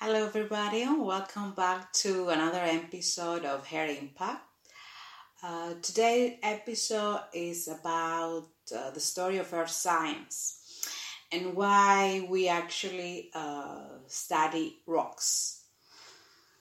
[0.00, 4.40] Hello, everybody, and welcome back to another episode of Hair Impact.
[5.42, 10.86] Uh, today's episode is about uh, the story of earth science
[11.32, 15.64] and why we actually uh, study rocks.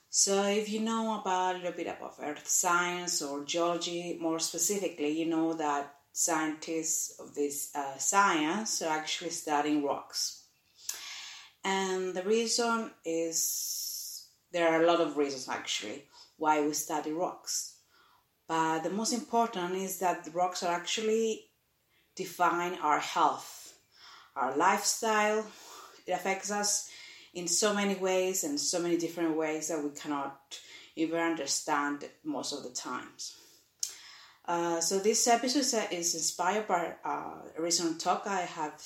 [0.09, 5.11] So, if you know about a little bit about earth science or geology more specifically,
[5.11, 10.36] you know that scientists of this uh, science are actually studying rocks.
[11.68, 16.05] And the reason is there are a lot of reasons actually
[16.37, 17.75] why we study rocks.
[18.47, 21.50] But the most important is that rocks are actually
[22.15, 23.73] define our health,
[24.37, 25.45] our lifestyle.
[26.06, 26.89] It affects us
[27.33, 30.57] in so many ways and so many different ways that we cannot
[30.95, 33.36] even understand most of the times.
[34.45, 38.81] Uh, so this episode is inspired by uh, a recent talk I have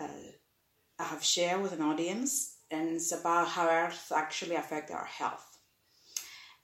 [0.00, 0.08] uh,
[0.98, 5.58] I have shared with an audience, and it's about how Earth actually affect our health.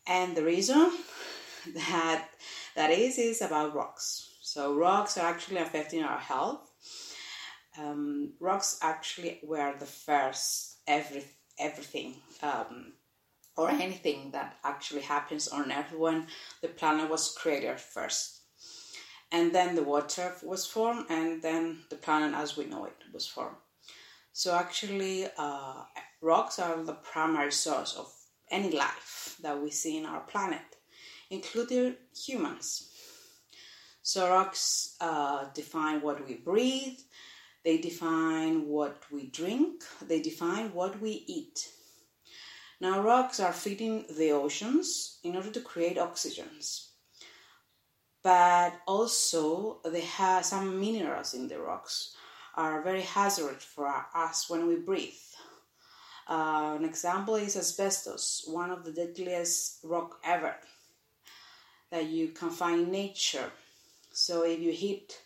[0.06, 0.92] And the reason
[1.74, 2.28] that
[2.76, 4.30] that is is about rocks.
[4.40, 6.70] So rocks are actually affecting our health.
[7.76, 11.24] Um, rocks actually were the first every
[11.58, 12.92] everything um,
[13.56, 16.28] or anything that actually happens on Earth when
[16.62, 18.40] the planet was created first.
[19.32, 23.26] And then the water was formed, and then the planet as we know it was
[23.26, 23.56] formed.
[24.40, 25.82] So actually, uh,
[26.22, 28.10] rocks are the primary source of
[28.50, 30.62] any life that we see in our planet
[31.28, 32.88] including humans.
[34.00, 37.00] So, rocks uh, define what we breathe,
[37.66, 41.68] they define what we drink, they define what we eat.
[42.80, 46.92] Now, rocks are feeding the oceans in order to create oxygens.
[48.22, 52.16] But also, they have some minerals in the rocks
[52.56, 55.14] are very hazardous for us when we breathe.
[56.28, 60.54] Uh, an example is asbestos, one of the deadliest rock ever
[61.90, 63.50] that you can find in nature.
[64.12, 65.20] So if you heat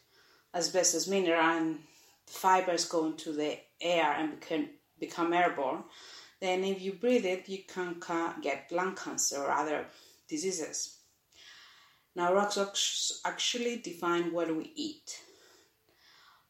[0.54, 1.78] asbestos mineral and
[2.26, 4.68] the fibers go into the air and become,
[4.98, 5.84] become airborne,
[6.40, 7.96] then if you breathe it, you can
[8.42, 9.86] get lung cancer or other
[10.28, 10.98] diseases.
[12.16, 15.20] Now, rocks actually define what we eat.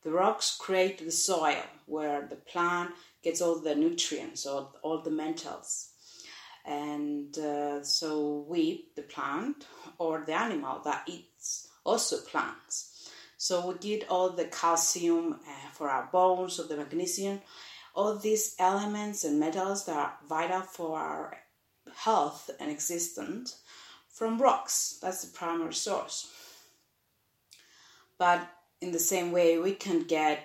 [0.04, 2.90] The rocks create the soil where the plant
[3.22, 5.90] gets all the nutrients or all the metals.
[6.66, 9.66] And uh, so we the plant
[9.98, 13.10] or the animal that eats also plants.
[13.36, 17.40] So we get all the calcium uh, for our bones or the magnesium
[17.94, 21.36] all these elements and metals that are vital for our
[21.96, 23.60] health and existence
[24.08, 24.98] from rocks.
[25.00, 26.28] That's the primary source.
[28.18, 28.48] But
[28.84, 30.38] in the same way we can get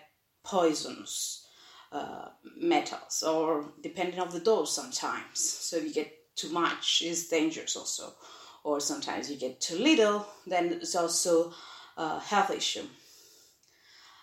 [0.44, 1.46] poisons
[1.92, 5.40] uh, metals or depending on the dose sometimes.
[5.40, 8.14] So if you get too much is dangerous also.
[8.64, 11.54] Or sometimes you get too little then it's also
[11.98, 12.88] a health issue.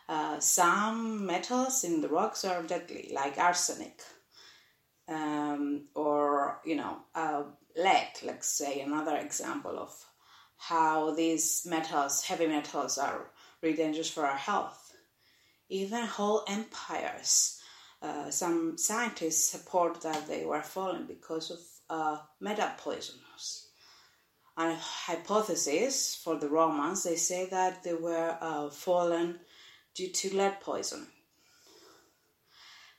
[0.09, 4.01] Uh, some metals in the rocks are deadly like arsenic
[5.09, 7.43] um, or you know uh,
[7.77, 9.93] lead let's say another example of
[10.59, 13.31] how these metals heavy metals are
[13.63, 14.95] really dangerous for our health
[15.69, 17.61] even whole empires
[18.03, 21.59] uh, some scientists support that they were falling because of
[21.89, 23.69] uh, metal poisons.
[24.57, 29.41] And a hypothesis for the Romans, they say that they were uh, fallen
[29.95, 31.07] due to lead poison.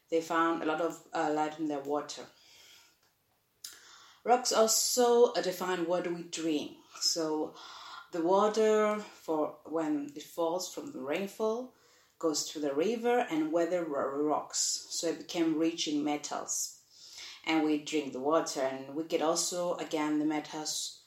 [0.10, 2.24] They found a lot of uh, lead in their water.
[4.24, 6.72] Rocks also define what we drink.
[7.00, 7.56] So
[8.12, 11.74] the water for when it falls from the rainfall
[12.20, 16.80] goes to the river and weather rocks, so it became rich in metals.
[17.46, 21.02] And we drink the water, and we get also again the metals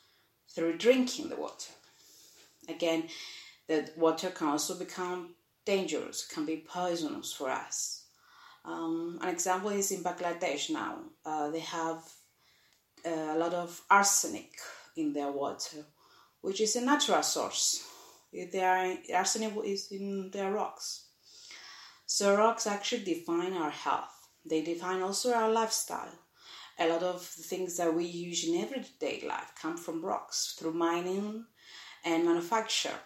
[0.49, 1.73] through drinking the water.
[2.69, 3.09] Again,
[3.67, 5.35] the water can also become
[5.65, 8.05] dangerous, can be poisonous for us.
[8.65, 10.99] Um, an example is in Bangladesh now.
[11.25, 12.03] Uh, they have
[13.07, 14.53] uh, a lot of arsenic
[14.97, 15.85] in their water,
[16.41, 17.85] which is a natural source
[18.33, 21.07] their arsenic is in their rocks.
[22.07, 24.29] So rocks actually define our health.
[24.45, 26.13] They define also our lifestyle.
[26.79, 30.73] A lot of the things that we use in everyday life come from rocks through
[30.73, 31.45] mining
[32.05, 32.99] and manufacture.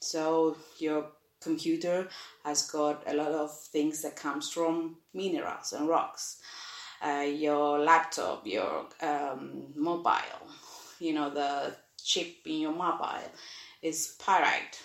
[0.00, 1.06] So your
[1.40, 2.08] computer
[2.44, 6.40] has got a lot of things that comes from minerals and rocks.
[7.04, 10.48] Uh, your laptop, your um, mobile,
[10.98, 11.76] you know the
[12.08, 13.30] chip in your mobile
[13.82, 14.80] is pyrite,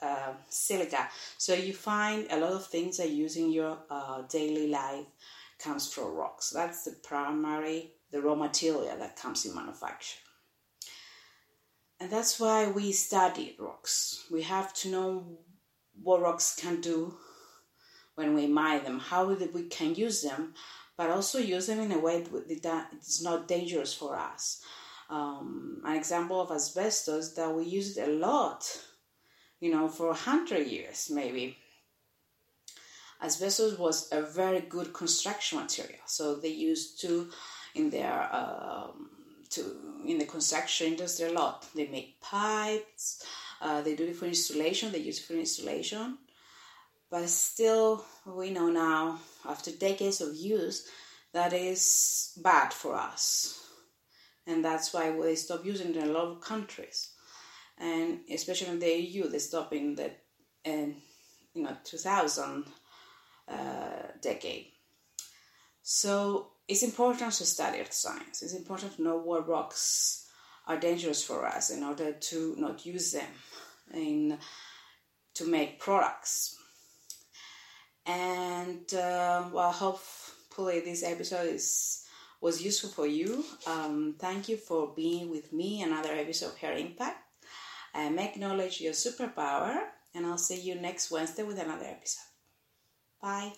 [0.00, 1.08] uh, silica.
[1.36, 5.06] So you find a lot of things that you use in your uh, daily life
[5.58, 6.50] comes from rocks.
[6.50, 10.18] That's the primary, the raw material that comes in manufacture.
[12.00, 14.24] And that's why we study rocks.
[14.30, 15.38] We have to know
[16.02, 17.14] what rocks can do
[18.16, 20.54] when we mine them, how we can use them,
[20.96, 22.24] but also use them in a way
[22.62, 24.62] that it's not dangerous for us.
[25.12, 28.64] Um, an example of asbestos that we used a lot,
[29.60, 31.58] you know, for a hundred years maybe.
[33.22, 37.28] Asbestos was a very good construction material, so they used to
[37.74, 39.10] in their um,
[39.50, 39.60] to
[40.06, 41.66] in the construction industry a lot.
[41.74, 43.24] They make pipes,
[43.60, 46.18] uh, they do it for installation, they use it for installation.
[47.10, 50.88] But still, we know now, after decades of use,
[51.34, 53.61] that is bad for us.
[54.46, 57.10] And that's why they stop using it in a lot of countries.
[57.78, 60.10] And especially in the EU, they stop in the
[60.64, 60.96] in,
[61.54, 62.64] you know 2000
[63.48, 63.54] uh,
[64.20, 64.66] decade.
[65.82, 68.42] So it's important to study earth science.
[68.42, 70.28] It's important to know what rocks
[70.66, 73.30] are dangerous for us in order to not use them
[73.92, 74.38] in
[75.34, 76.56] to make products.
[78.06, 82.01] And uh, well, hopefully this episode is
[82.42, 83.44] was useful for you.
[83.66, 85.80] Um, thank you for being with me.
[85.82, 87.18] Another episode of Hair Impact.
[87.94, 89.78] Uh, make knowledge your superpower,
[90.14, 92.28] and I'll see you next Wednesday with another episode.
[93.22, 93.52] Bye.